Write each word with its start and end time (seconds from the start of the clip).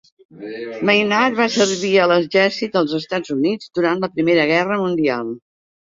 Maynard 0.89 1.35
va 1.41 1.47
servir 1.57 1.91
a 1.99 2.07
l'exèrcit 2.13 2.79
dels 2.79 2.95
Estats 3.03 3.35
Units 3.39 3.69
durant 3.81 4.03
la 4.07 4.11
Primera 4.17 4.47
Guerra 4.57 4.79
Mundial. 4.87 5.35